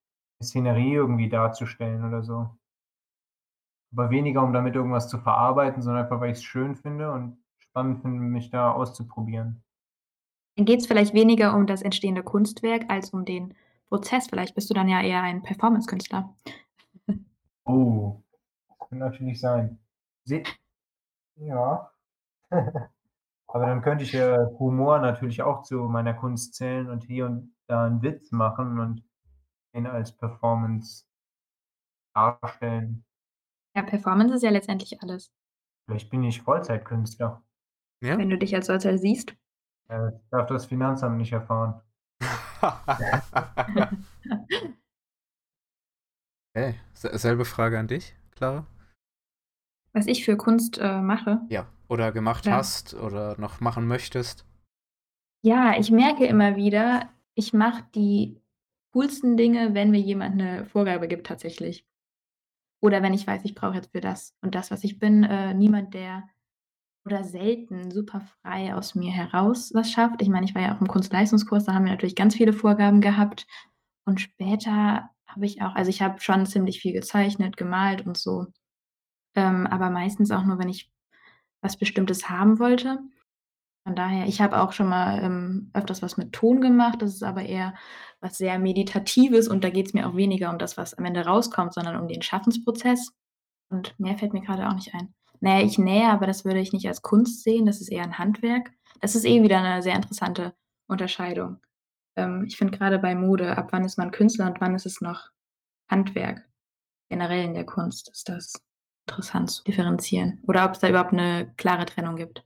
[0.44, 2.58] Szenerie irgendwie darzustellen oder so.
[3.94, 8.02] Aber weniger, um damit irgendwas zu verarbeiten, sondern einfach, weil ich's schön finde und spannend
[8.02, 9.62] finde, mich da auszuprobieren.
[10.58, 13.54] Geht's vielleicht weniger um das entstehende Kunstwerk als um den
[13.90, 14.28] Prozess?
[14.28, 16.34] Vielleicht bist du dann ja eher ein Performance-Künstler.
[17.66, 18.22] Oh,
[18.90, 19.80] kann natürlich sein.
[20.24, 20.44] Se
[21.38, 21.92] ja.
[23.48, 27.56] Aber dann könnte ich ja Humor natürlich auch zu meiner Kunst zählen und hier und
[27.68, 29.04] da 'n Witz machen und
[29.74, 31.06] den als Performance
[32.14, 33.06] darstellen.
[33.76, 35.32] Ja, Performance ist ja letztendlich alles.
[35.86, 37.44] Vielleicht bin ich Vollzeitkünstler.
[38.02, 38.18] Ja?
[38.18, 39.36] Wenn du dich als solcher siehst.
[39.90, 41.80] Ja, das darf das Finanzamt nicht erfahren.
[46.56, 48.66] Okay, se selbe Frage an dich, Clara?
[49.94, 51.42] Was ich für Kunst, äh, mache?
[51.50, 52.54] Ja, oder gemacht Ja.
[52.54, 54.46] hast oder noch machen möchtest?
[55.44, 58.42] Ja, ich merke immer wieder, ich mache die
[58.94, 61.86] coolsten Dinge, wenn mir jemand 'ne Vorgabe gibt tatsächlich.
[62.84, 65.54] Oder wenn ich weiß, ich brauche jetzt für das und das, was ich bin, äh,
[65.54, 66.24] niemand, der
[67.06, 70.22] oder selten super frei aus mir heraus was schafft.
[70.22, 73.02] Ich meine, ich war ja auch im Kunstleistungskurs, da haben wir natürlich ganz viele Vorgaben
[73.02, 73.46] gehabt.
[74.06, 78.48] Und später habe ich auch also, ich habe schon ziemlich viel gezeichnet, gemalt und so.
[79.36, 80.92] Ähm, aber meistens auch nur, wenn ich
[81.62, 83.00] was Bestimmtes haben wollte.
[83.86, 87.02] Von daher ich habe auch schon mal, ähm, öfters was mit Ton gemacht.
[87.02, 87.76] Das ist aber eher
[88.20, 91.74] was sehr Meditatives und da geht's mir auch weniger um das, was am Ende rauskommt,
[91.74, 93.12] sondern um den Schaffensprozess.
[93.70, 95.14] Und mehr fällt mir grade auch nicht ein.
[95.42, 98.04] Na ja, ich nähe, aber das würde ich nicht als Kunst sehen, das ist eher
[98.04, 98.72] 'n Handwerk.
[99.02, 100.54] Das ist eh wieder 'ne sehr interessante
[100.88, 101.60] Unterscheidung.
[102.18, 105.02] Ähm, ich finde grade bei Mode, ab wann ist man Künstler und wann ist es
[105.02, 105.30] noch
[105.90, 106.48] Handwerk?
[107.10, 108.54] Generell in der Kunst ist das
[109.08, 112.44] interessant zu differenzieren oder ob's da überhaupt 'ne klare Trennung gibt.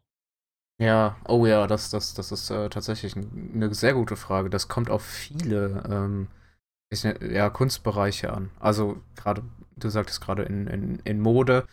[0.81, 4.49] Ja, oh ja, das das das ist, äh, tatsächlich 'n 'ne sehr gute Frage.
[4.49, 6.29] Das kommt auf viele, ähm,
[7.03, 8.51] ne ja, Kunstbereiche an.
[8.59, 9.43] Also, grade
[9.77, 11.67] du sagtest grade in in in Mode.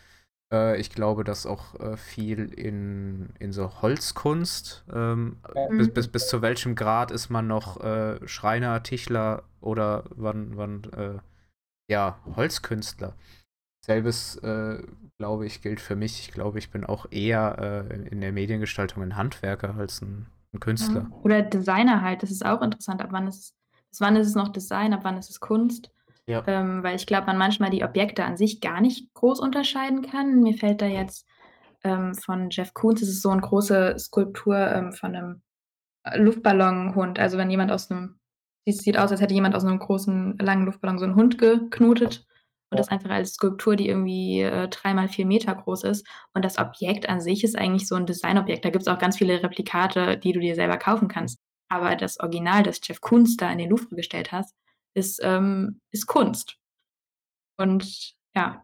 [0.51, 5.37] Äh, ich glaube, dass auch, äh, viel in in so Holzkunst, ähm,
[5.75, 6.07] bis Mhm.
[6.07, 11.19] bis bis zu welchem Grad ist man noch, äh, Schreiner, Tischler oder wann wann, äh,
[11.91, 13.15] ja, Holzkünstler?
[13.85, 14.83] Selbes, äh,
[15.19, 16.21] glaube ich, gilt für mich.
[16.21, 20.59] Ich glaube, ich bin auch eher, äh, in der Mediengestaltung 'n Handwerker als 'n 'n
[20.79, 21.01] Ja.
[21.01, 21.11] Künstler.
[21.23, 23.01] Oder Designer halt, das ist auch interessant.
[23.01, 23.55] Ab wann ist
[23.89, 25.89] bis wann ist es noch Design, ab wann ist es Kunst?
[26.27, 26.47] Ja.
[26.47, 30.41] Ähm, weil ich glaube, man manchmal die Objekte an sich gar nicht groß unterscheiden kann.
[30.41, 31.27] Mir fällt da jetzt,
[31.83, 35.41] ähm, von Jeff Koons das ist so 'n große Skulptur, ähm, von 'nem,
[36.05, 37.19] äh, Luftballonhund.
[37.19, 38.19] Also, wenn jemand aus 'nem
[38.65, 42.25] es sieht aus, als hätte jemand aus 'nem großen, langen Luftballon so 'n Hund geknotet
[42.71, 46.07] und das einfach als Skulptur, die irgendwie, äh, 3 mal 4 Meter groß ist.
[46.33, 48.65] Und das Objekt an sich ist eigentlich so 'n Designobjekt.
[48.65, 51.39] Da gibt's auch ganz viele Replikate, die du dir selber kaufen kannst.
[51.69, 54.45] Aber das Original, das Jeff Koons da in den Louvre gestellt hat,
[54.97, 56.57] ist, ähm ist Kunst.
[57.59, 58.63] Und ja,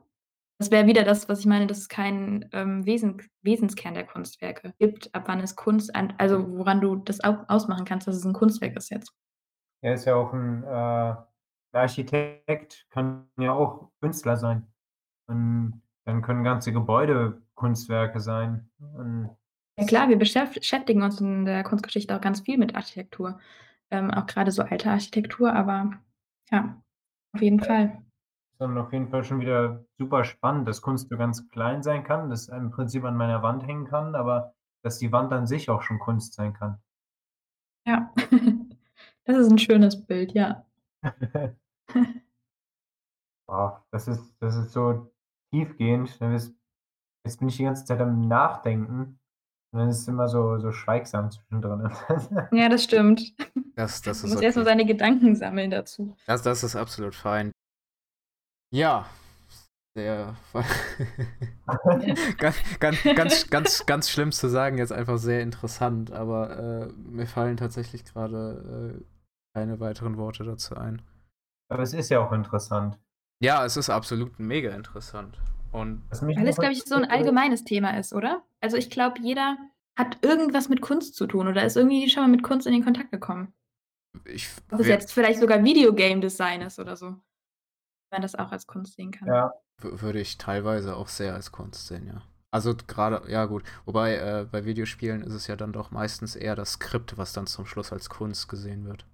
[0.59, 4.73] das wäre wieder das, was ich meine, dass es keinen, ähm, Wesen Wesenskern der Kunstwerke
[4.79, 8.25] gibt, ab wann es Kunst ein also, woran du das au ausmachen kannst, dass es
[8.25, 9.11] 'n Kunstwerk ist jetzt.
[9.83, 11.15] Er ist ja auch 'n, äh
[11.75, 14.67] Architekt kann ja auch Künstler sein.
[15.27, 18.69] Und dann können ganze Gebäude Kunstwerke sein.
[18.79, 19.37] Und
[19.77, 23.39] Ja klar, wir beschäft beschäftigen uns in der Kunstgeschichte auch ganz viel mit Architektur,
[23.89, 25.93] ähm, auch grade so alte Architektur, aber
[26.51, 26.81] ja,
[27.33, 27.59] auf jeden.
[27.59, 28.03] Fall.
[28.57, 32.31] Dann auf jeden Fall schon wieder super spannend, dass Kunst so ganz klein sein kann,
[32.31, 35.83] das im Prinzip an meiner Wand hängen kann, aber dass die Wand an sich auch
[35.83, 36.81] schon Kunst sein kann.
[37.85, 38.11] Ja,
[39.25, 40.65] das ist 'n schönes Bild, ja.
[43.47, 45.11] Oh, das ist das ist so
[45.51, 46.09] tiefgehend,
[47.25, 49.19] jetzt bin ich die ganze Zeit am Nachdenken
[49.73, 51.91] und dann ist es immer so so schweigsam zwischendrin.
[52.51, 53.33] Ja, das stimmt.
[53.75, 54.71] Das das Man ist muss erst mal okay.
[54.71, 56.15] seine Gedanken sammeln dazu.
[56.27, 57.51] Das das ist absolut fein.
[58.71, 59.05] Ja,
[59.95, 60.35] sehr
[62.39, 67.27] ganz ganz ganz ganz ganz schlimm zu sagen, jetzt einfach sehr interessant, aber, äh, mir
[67.27, 69.03] fallen tatsächlich grade, äh,
[69.55, 71.03] keine weiteren Worte dazu ein.
[71.69, 72.97] Aber es ist ja auch interessant.
[73.39, 75.39] Ja, es ist absolut mega interessant.
[75.73, 78.43] Und Weil es, glaube ich, so 'n interessiert allgemeines Thema ist, oder?
[78.61, 79.57] Also, ich glaube, jeder
[79.97, 82.83] hat irgendwas mit Kunst zu tun oder ist irgendwie schon mal mit Kunst in den
[82.83, 83.53] Kontakt gekommen.
[84.25, 87.15] ich Ob es jetzt vielleicht sogar Videogame-Design ist oder so.
[88.11, 89.27] Man das auch als Kunst sehen kann.
[89.27, 89.51] Ja.
[89.81, 92.21] wü würde ich teilweise auch sehr als Kunst sehen, ja.
[92.51, 96.55] Also, grade ja gut, wobei, äh, bei Videospielen ist es ja dann doch meistens eher
[96.55, 99.07] das Skript, was dann zum Schluss als Kunst gesehen wird.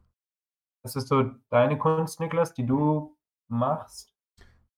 [0.83, 3.17] Was ist so deine Kunst, Niklas, die du
[3.49, 4.13] machst?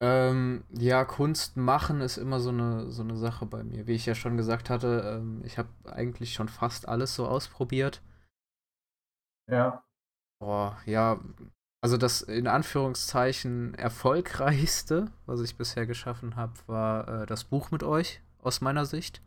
[0.04, 3.86] Ähm, ja, Kunst machen ist immer so 'ne so 'ne Sache bei mir.
[3.86, 8.02] Wie ich ja schon gesagt hatte, ähm, ich habe eigentlich schon fast alles so ausprobiert.
[9.48, 9.84] Ja.
[10.42, 11.20] Boah, ja,
[11.82, 17.84] also das in Anführungszeichen erfolgreichste, was ich bisher geschaffen habe, war, äh, das Buch mit
[17.84, 19.22] euch, aus meiner Sicht.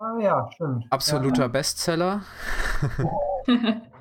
[0.00, 0.84] Ah ja, stimmt.
[0.84, 0.90] Ja.
[0.90, 2.22] Absoluter Bestseller.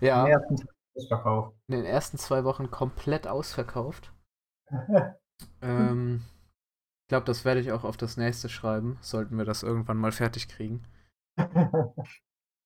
[0.00, 0.26] Ja.
[0.26, 0.56] Im ersten
[1.68, 4.12] den ersten 2 Wochen komplett ausverkauft.
[5.60, 6.22] Ähm,
[7.04, 10.12] ich glaube, das werde ich auch auf das nächste schreiben, sollten wir das irgendwann mal
[10.12, 10.82] fertig kriegen.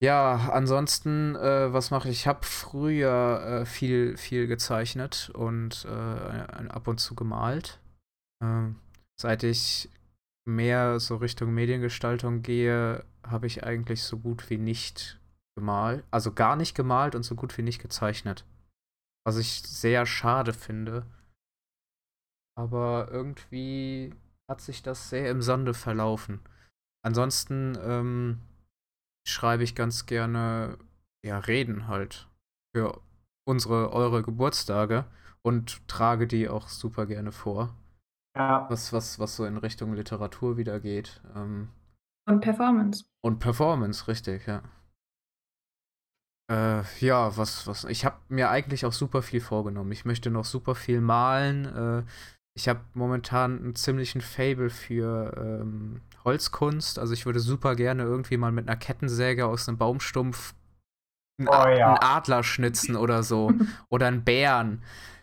[0.03, 2.21] Ja, ansonsten, äh, was mache ich?
[2.21, 7.81] Ich habe früher, äh, viel viel gezeichnet und, äh, ab und zu gemalt.
[8.43, 8.77] Ähm,
[9.21, 9.91] seit ich
[10.47, 15.21] mehr so Richtung Mediengestaltung gehe, habe ich eigentlich so gut wie nicht
[15.55, 18.47] gemalt also gar nicht gemalt und so gut wie nicht gezeichnet.
[19.27, 21.05] Was ich sehr schade finde.
[22.61, 24.13] Aber irgendwie
[24.47, 26.41] hat sich das sehr im Sande verlaufen.
[27.03, 28.41] Ansonsten, ähm,
[29.27, 30.77] schreibe ich ganz gerne,
[31.25, 32.29] ja, Reden halt
[32.77, 33.01] für
[33.49, 35.07] unsere eure Geburtstage
[35.43, 37.75] und trage die auch super gerne vor.
[38.37, 38.69] Ja.
[38.69, 41.71] Was was was so in Richtung Literatur wieder geht, ähm
[42.29, 43.07] Und Performance.
[43.25, 44.63] Und Performance, richtig, ja.
[46.51, 49.93] Äh, ja, was was ich habe mir eigentlich auch super viel vorgenommen.
[49.93, 51.65] Ich möchte noch super viel malen.
[51.65, 52.05] Äh,
[52.61, 56.99] ich habe momentan 'n ziemlichen Faible für, ähm, Holzkunst.
[56.99, 60.55] Also, ich würde super gerne irgendwie mal mit 'ner Kettensäge aus 'nem Baumstumpf
[61.41, 61.87] 'n Oh ja.
[61.87, 63.49] 'n Adler schnitzen oder so
[63.91, 64.83] oder 'n Bären.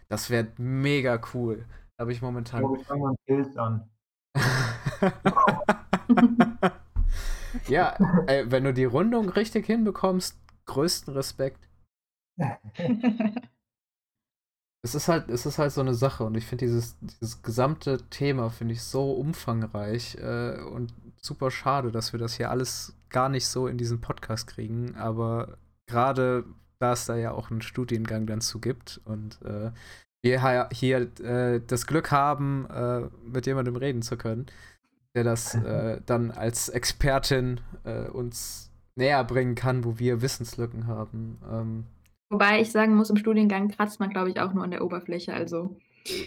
[0.10, 1.66] Das wäre mega cool.
[1.98, 3.90] Da habe ich Ich momentan glaube, ich fange mal 'n Pilz an.
[7.68, 11.68] Ja, ey, wenn du die Rundung richtig hinbekommst, größten Respekt.
[14.84, 17.98] Es ist halt es ist halt so 'ne Sache und ich finde dieses dieses gesamte
[18.10, 23.30] Thema finde ich so umfangreich, äh, und super schade, dass wir das hier alles gar
[23.30, 24.96] nicht so in diesen Podcast kriegen.
[24.96, 26.46] Aber grade
[26.80, 29.72] da es da ja auch 'n Studiengang dann zu gibt und, äh,
[30.24, 34.46] wir hier, äh, das Glück haben, äh, mit jemandem reden zu können,
[35.16, 41.86] der das, äh, dann als Expertin, äh, uns näherbringen kann, wo wir Wissenslücken haben, ähm
[42.32, 45.34] Wobei ich sagen muss, im Studiengang kratzt man, glaube ich, auch nur an der Oberfläche,
[45.34, 45.80] also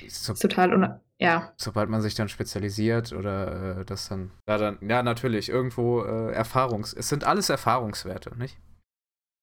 [0.09, 1.55] So ist total ja.
[1.59, 6.33] sobald man sich dann spezialisiert oder, äh, das dann ja, dann ja, natürlich, irgendwo, äh,
[6.33, 8.59] Erfahrungs es sind alles Erfahrungswerte, nicht?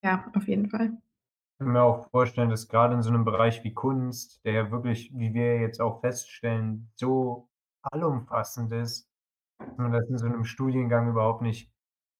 [0.03, 0.97] Ja, auf jeden Fall.
[1.59, 4.71] Ich kann mir auch vorstellen, dass grade in so 'nem Bereich wie Kunst, der ja
[4.71, 7.49] wirklich, wie wir jetzt auch feststellen, so
[7.81, 9.09] allumfassend ist,
[9.59, 11.71] dass man das in so 'nem Studiengang überhaupt nicht,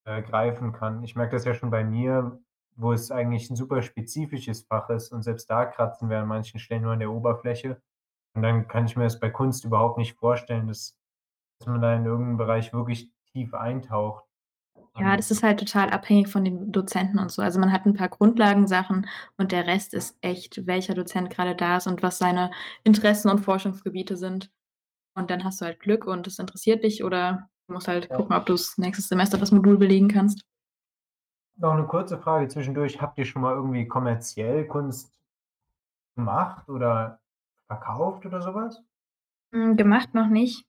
[0.06, 1.04] äh, greifen kann.
[1.04, 2.40] Ich merke das ja schon bei mir,
[2.78, 6.60] wo es eigentlich 'n super spezifisches Fach ist und selbst da kratzen wir an manchen
[6.60, 7.82] Stellen nur an der Oberfläche.
[8.36, 10.98] Und dann kann ich mir das bei Kunst überhaupt nicht vorstellen, dass
[11.60, 14.26] dass man da in irgend 'n Bereich wirklich tief eintaucht.
[15.00, 17.42] Ja, das ist halt total abhängig von den Dozenten und so.
[17.42, 21.78] Also, man hat 'n paar Grundlagensachen und der Rest ist echt, welcher Dozent grade da
[21.78, 22.50] ist und was seine
[22.84, 24.50] Interessen und Forschungsgebiete sind.
[25.16, 28.14] Und dann hast du halt Glück und es interessiert dich oder du musst halt Ja.
[28.14, 30.44] gucken, ob du's nächstes Semester das Modul belegen kannst.
[31.60, 33.02] Noch 'ne kurze Frage zwischendurch.
[33.02, 35.10] Habt ihr schon mal irgendwie kommerziell Kunst
[36.18, 37.20] gemacht oder
[37.68, 38.82] verkauft oder so was?
[39.54, 40.66] Hm, gemacht noch nicht.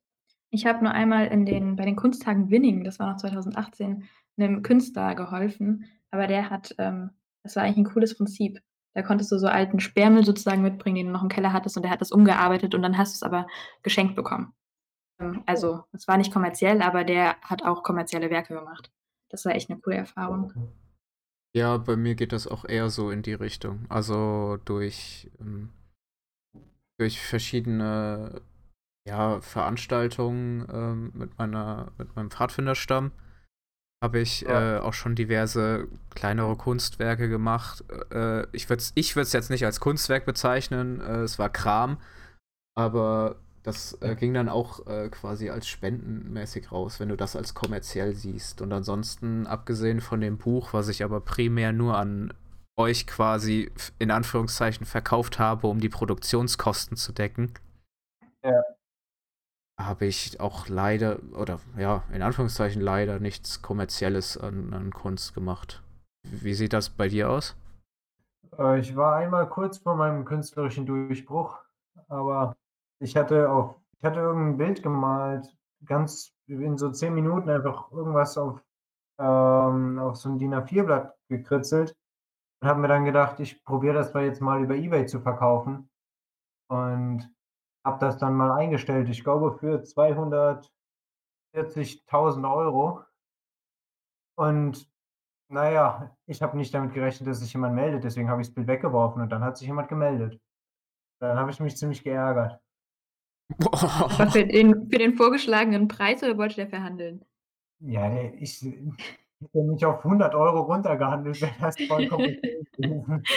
[0.51, 4.05] Ich habe nur einmal in den bei den Kunsttagen Winning, das war noch 2018,
[4.37, 7.11] 'nem Künstler geholfen, aber der hat, ähm
[7.45, 8.61] das war eigentlich 'n cooles Prinzip.
[8.95, 11.83] Da konntest du so alten Sperrmüll sozusagen mitbringen, den du noch im Keller hattest und
[11.85, 13.47] der hat das umgearbeitet und dann hast du's aber
[13.83, 14.53] geschenkt bekommen.
[15.21, 18.91] Ähm, also, es war nicht kommerziell, aber der hat auch kommerzielle Werke gemacht.
[19.31, 20.53] Das war echt 'ne coole Erfahrung.
[21.55, 23.87] Ja, bei mir geht das auch eher so in die Richtung.
[23.89, 25.71] Also, durch, ähm
[27.01, 28.41] durch verschiedene,
[29.09, 33.13] ja, Veranstaltungen, ähm, mit meiner mit meinem Pfadfinderstamm
[34.05, 34.79] habe ich, Ja.
[34.79, 37.85] äh, auch schon diverse kleinere Kunstwerke gemacht.
[38.13, 41.99] Äh, ich würde es ich jetzt nicht als Kunstwerk bezeichnen, äh, es war Kram,
[42.77, 43.37] aber
[43.69, 48.15] das, äh, ging dann auch, äh, quasi als spendenmäßig raus, wenn du das als kommerziell
[48.15, 48.61] siehst.
[48.63, 52.33] Und ansonsten, abgesehen von dem Buch, was ich aber primär nur an
[52.77, 57.53] euch quasi in Anführungszeichen verkauft habe, um die Produktionskosten zu decken
[58.43, 58.79] Ja.
[59.81, 65.83] habe ich auch leider oder ja, in Anführungszeichen leider nichts Kommerzielles an an Kunst gemacht.
[66.25, 67.57] Wie sieht das bei dir aus?
[68.59, 71.59] Äh, ich war einmal kurz vor meinem künstlerischen Durchbruch,
[72.09, 72.57] aber
[73.01, 75.47] ich hatte auf ich hatte irgend 'n Bild gemalt,
[75.85, 78.63] ganz in so 10 Minuten einfach irgendwas auf
[79.21, 81.97] ähm, auf so 'n DIN A4-Blatt gekritzelt
[82.63, 85.89] und habe mir dann gedacht: „Ich probiere das doch jetzt mal über eBay zu verkaufen.“
[86.71, 87.31] Und
[87.87, 93.05] habe das dann mal eingestellt, ich glaube für 240.000 €.
[94.39, 94.89] Und
[95.49, 98.55] na ja, ich habe nicht damit gerechnet, dass sich jemand meldet, deswegen habe ich das
[98.55, 100.41] Bild weggeworfen und dann hat sich jemand gemeldet.
[101.21, 102.61] Dann habe ich mich ziemlich geärgert.
[104.09, 107.25] Etwa für den für den vorgeschlagenen Preis oder wollte der verhandeln?
[107.81, 112.37] Ja, ich hätte mich auf 100 € runtergehandelt, wäre das vollkommen
[112.77, 113.29] gewesen.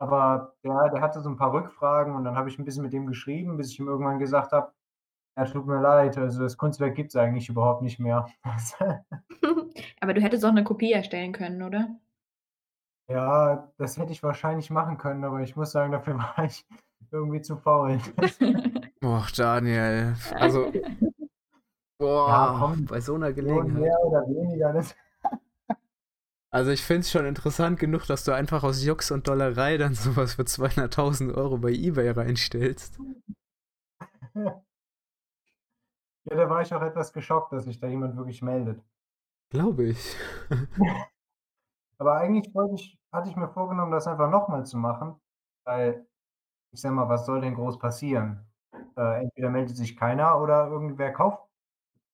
[0.00, 2.92] Aber ja, der hatte so 'n paar Rückfragen und dann habe ich 'n bisschen mit
[2.94, 4.72] dem geschrieben, bis ich ihm irgendwann gesagt habe:
[5.36, 8.26] „Ja, tut mir leid, also das Kunstwerk gibt's eigentlich überhaupt nicht mehr.“
[10.00, 12.00] Aber du hättest auch 'ne Kopie erstellen können, oder?
[13.08, 16.64] Ja, das hätte ich wahrscheinlich machen können, aber ich muss sagen, dafür war ich
[17.10, 17.98] irgendwie zu faul.
[19.02, 23.80] Och, Daniel, also Ja, boah, komm, bei so 'ner Million Gelegenheit.
[23.80, 24.94] mehr oder weniger, das
[26.52, 29.94] Also, ich finde es schon interessant genug, dass du einfach aus Jux und Dollerei dann
[29.94, 32.98] so was für 200.000 € bei eBay reinstellst.
[36.24, 38.82] Ja, da war ich auch etwas geschockt, dass sich da jemand wirklich meldet.
[39.50, 40.16] Glaube ich.
[41.98, 45.20] Aber eigentlich ich hatte ich mir vorgenommen, das einfach noch mal zu machen,
[45.64, 46.06] weil
[46.72, 48.46] ich sage mal, was soll denn groß passieren?
[48.96, 51.48] Äh, entweder meldet sich keiner oder irgendwer kauft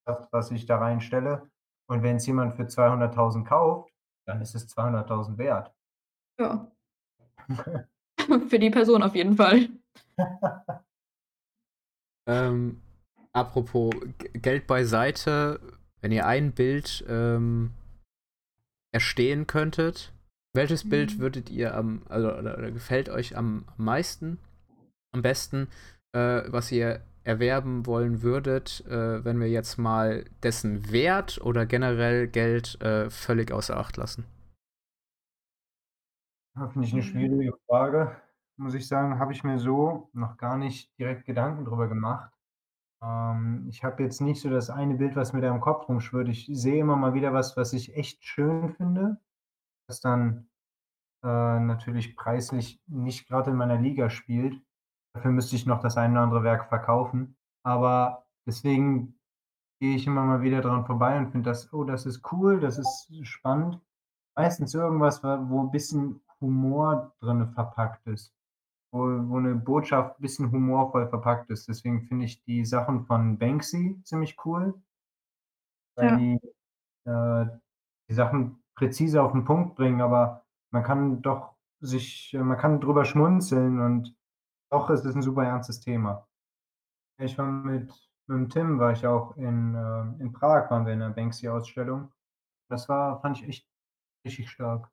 [0.07, 1.51] das, was ich da reinstelle.
[1.89, 3.93] Und wenn's jemand für 200.000 kauft,
[4.27, 5.73] dann ist es 200.000 wert.
[6.41, 6.71] Ja.
[8.49, 9.69] Für die Person auf jeden Fall.
[12.29, 12.83] Ähm,
[13.33, 13.95] apropos
[14.33, 15.61] Geld beiseite,
[16.01, 17.71] wenn ihr ein Bild, ähm,
[18.93, 20.13] erstehen könntet,
[20.55, 21.19] welches Bild Mhm.
[21.21, 24.39] würdet ihr am also, oder oder gefällt euch am meisten,
[25.17, 25.69] am besten,
[26.13, 32.29] äh, was ihr erwerben wollen würdet, äh, wenn wir jetzt mal dessen Wert oder generell
[32.29, 34.25] Geld, äh, völlig außer Acht lassen?
[36.57, 37.03] Ja, finde ich 'ne Mhm.
[37.03, 38.17] schwierige Frage.
[38.57, 42.33] Muss ich sagen, habe ich mir so noch gar nicht direkt Gedanken drüber gemacht.
[43.03, 46.29] Ähm, ich habe jetzt nicht so das eine Bild, was mir da im Kopf rumschwirrt.
[46.29, 49.19] Ich sehe immer mal wieder was, was ich echt schön finde,
[49.89, 50.49] was dann,
[51.25, 54.61] äh, natürlich preislich nicht grad in meiner Liga spielt.
[55.17, 57.37] Dafür müsste ich noch das ein oder andere Werk verkaufen.
[57.63, 59.19] Aber deswegen
[59.81, 62.79] gehe ich immer mal wieder dran vorbei und finde das: „Oh, das ist cool, das
[62.79, 63.81] ist spannend.“
[64.37, 68.35] Meistens irgendwas, wa wo 'n bisschen Humor drinnen verpackt ist,
[68.93, 71.69] wo wo 'ne Botschaft bisschen humorvoll verpackt ist.
[71.69, 74.75] Deswegen finde ich die Sachen von Banksy ziemlich cool
[75.99, 76.17] weil Ja.
[76.17, 76.39] die,
[77.07, 77.47] äh,
[78.11, 83.05] die Sachen präzise auf 'n Punkt bringen, aber man kann doch sich man kann drüber
[83.07, 84.17] schmunzeln und
[84.71, 86.27] doch ist es 'n super ernstes Thema.
[87.19, 87.91] Ich war mit
[88.29, 92.13] mit'm Tim war ich auch in, äh in Prag waren wir in 'ner Banksy-Ausstellung.
[92.71, 93.69] Das war fand ich echt
[94.27, 94.91] richtig stark.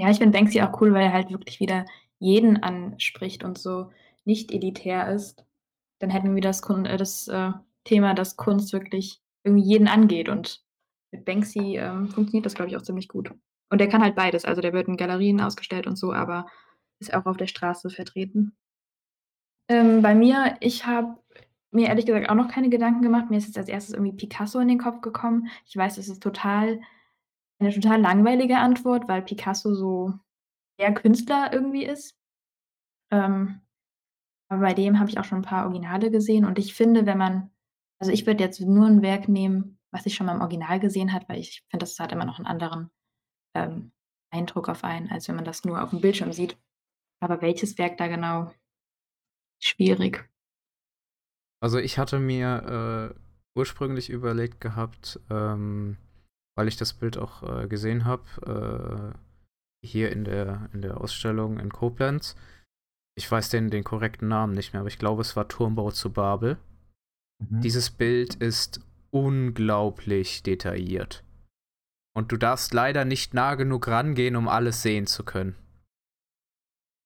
[0.00, 1.84] Ja, ich finde Banksy auch cool, weil er halt wirklich wieder
[2.20, 3.90] jeden anspricht und so
[4.24, 5.44] nicht elitär ist,
[6.00, 7.50] dann hätten wir das, Kun äh, das äh,
[7.84, 10.28] Thema, dass Kunst wirklich irgendwie jeden angeht.
[10.28, 10.64] Und
[11.12, 13.32] mit Banksy ähm, funktioniert das, glaube ich, auch ziemlich gut.
[13.70, 14.44] Und der kann halt beides.
[14.44, 16.46] Also der wird in Galerien ausgestellt und so, aber
[17.00, 18.56] ist auch auf der Straße vertreten.
[19.68, 21.18] Ähm, bei mir, ich habe
[21.70, 23.30] mir ehrlich gesagt auch noch keine Gedanken gemacht.
[23.30, 25.48] Mir ist jetzt als erstes irgendwie Picasso in den Kopf gekommen.
[25.66, 26.80] Ich weiß, das ist total
[27.60, 30.14] eine total langweilige Antwort, weil Picasso so
[30.80, 32.16] der Künstler irgendwie ist.
[33.10, 33.60] Ähm,
[34.48, 37.18] aber bei dem habe ich auch schon ein paar Originale gesehen und ich finde, wenn
[37.18, 37.50] man
[37.98, 41.12] also ich würde jetzt nur ein Werk nehmen, was ich schon mal im Original gesehen
[41.12, 42.90] habe, weil ich finde, das hat immer noch einen anderen,
[43.54, 43.92] ähm,
[44.30, 46.58] Eindruck auf einen, als wenn man das nur auf dem Bildschirm sieht.
[47.20, 48.52] Aber welches Werk da genau?
[49.60, 50.28] Schwierig.
[51.60, 55.96] Also ich hatte mir äh, ursprünglich überlegt gehabt, ähm,
[56.56, 59.18] weil ich das Bild auch äh, gesehen habe, äh,
[59.86, 62.36] hier in der, in der Ausstellung in Koblenz.
[63.16, 66.12] Ich weiß den, den korrekten Namen nicht mehr, aber ich glaube, es war Turmbau zu
[66.12, 66.56] Babel.
[67.38, 67.60] Mhm.
[67.60, 68.80] Dieses Bild ist
[69.10, 71.24] unglaublich detailliert.
[72.16, 75.54] Und du darfst leider nicht nah genug rangehen, um alles sehen zu können.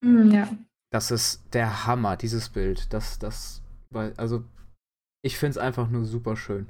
[0.03, 0.49] Mm, ja.
[0.93, 2.93] Das ist der Hammer, dieses Bild.
[2.93, 3.63] Das, das,
[4.19, 4.45] also,
[5.25, 6.69] ich finde es einfach nur super schön.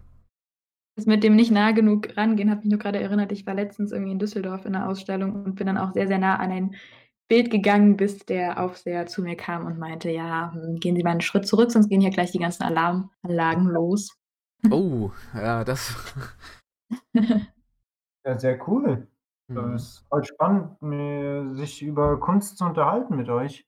[0.97, 3.33] Das mit dem nicht nah genug rangehen, hat mich nur gerade erinnert.
[3.33, 6.19] Ich war letztens irgendwie in Düsseldorf in einer Ausstellung und bin dann auch sehr, sehr
[6.19, 6.75] nah an ein
[7.29, 11.11] Bild gegangen, bis der Aufseher zu mir kam und meinte, ja, hm, gehen Sie mal
[11.11, 14.17] einen Schritt zurück, sonst gehen hier gleich die ganzen Alarmanlagen los.
[14.71, 15.97] Oh, ja, das.
[17.13, 19.09] ja, sehr cool.
[19.49, 19.75] Es mhm.
[19.75, 23.67] ist voll spannend, sich über Kunst zu unterhalten mit euch.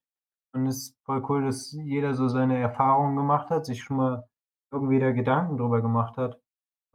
[0.55, 4.29] Und es ist voll cool, dass jeder so seine Erfahrungen gemacht hat, sich schon mal
[4.73, 6.41] irgendwie da Gedanken drüber gemacht hat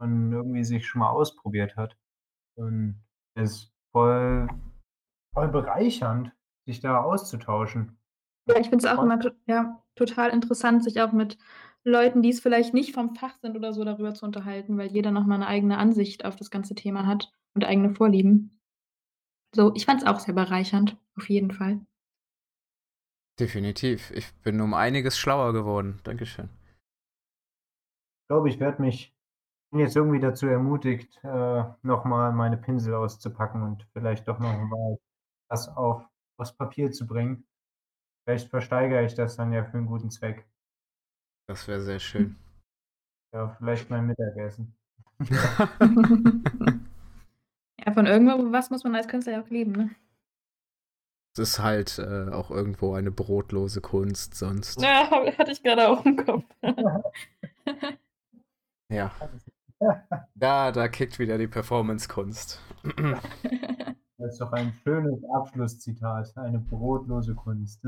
[0.00, 1.96] und irgendwie sich schon mal ausprobiert hat.
[2.56, 3.02] Und
[3.34, 4.48] es ist voll,
[5.34, 6.32] voll bereichernd,
[6.66, 7.98] sich da auszutauschen.
[8.48, 11.36] Ja, ich finde es auch immer ja, total interessant, sich auch mit
[11.84, 15.10] Leuten, die es vielleicht nicht vom Fach sind oder so, darüber zu unterhalten, weil jeder
[15.10, 18.58] nochmal eine eigene Ansicht auf das ganze Thema hat und eigene Vorlieben.
[19.54, 21.80] So, ich fand es auch sehr bereichernd, auf jeden Fall.
[23.40, 24.10] Definitiv.
[24.10, 25.98] Ich bin um einiges schlauer geworden.
[26.04, 26.50] Dankeschön.
[28.22, 29.16] Ich glaube, ich werde mich
[29.72, 34.98] jetzt irgendwie dazu ermutigt, äh, nochmal meine Pinsel auszupacken und vielleicht doch nochmal
[35.48, 36.04] was auf
[36.36, 37.46] aufs Papier zu bringen.
[38.24, 40.46] Vielleicht versteigere ich das dann ja für einen guten Zweck.
[41.48, 42.36] Das wäre sehr schön.
[43.32, 44.74] Ja, vielleicht mein Mittagessen.
[47.78, 49.94] ja, von irgendwo was muss man als Künstler ja auch leben, ne?
[51.32, 54.82] Es ist halt äh, auch irgendwo eine brotlose Kunst sonst.
[54.82, 56.44] Ja, hatte ich gerade auch im Kopf.
[58.90, 59.12] ja.
[60.34, 62.60] Da, da kickt wieder die Performance-Kunst.
[64.18, 66.36] Das ist doch ein schönes Abschlusszitat.
[66.36, 67.82] Eine brotlose Kunst.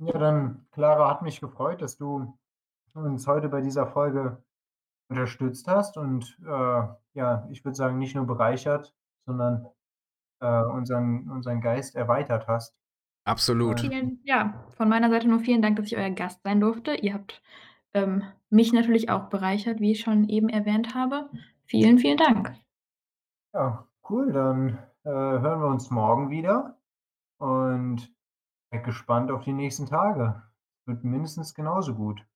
[0.00, 2.36] ja, dann, Clara, hat mich gefreut, dass du
[2.94, 4.42] uns heute bei dieser Folge
[5.08, 6.82] unterstützt hast und äh,
[7.14, 8.92] ja, ich würde sagen, nicht nur bereichert,
[9.26, 9.66] sondern
[10.40, 12.74] äh, unseren, unseren Geist erweitert hast.
[13.24, 13.80] Absolut.
[13.80, 16.94] Vielen, ja, von meiner Seite nur vielen Dank, dass ich euer Gast sein durfte.
[16.94, 17.40] Ihr habt
[17.94, 21.30] ähm, mich natürlich auch bereichert, wie ich schon eben erwähnt habe.
[21.64, 22.52] Vielen, vielen Dank.
[23.54, 24.32] Ja, cool.
[24.32, 26.76] Dann äh, hören wir uns morgen wieder
[27.38, 28.12] und
[28.70, 30.42] bin gespannt auf die nächsten Tage.
[30.86, 32.26] Wird mindestens genauso gut.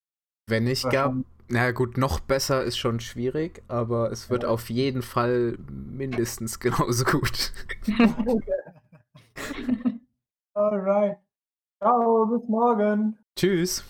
[0.47, 1.15] Wenn nicht gar,
[1.49, 4.49] na gut, noch besser ist schon schwierig, aber es wird ja.
[4.49, 7.53] auf jeden Fall mindestens genauso gut.
[10.55, 11.19] Alright.
[11.79, 13.19] Ciao, bis morgen.
[13.37, 13.85] Tschüss.